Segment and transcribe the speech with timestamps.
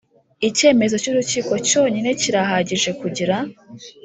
[0.47, 3.35] Icyemezo cy urukiko cyonyine kirahagije kugira